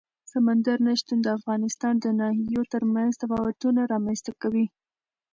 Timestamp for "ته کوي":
4.25-4.65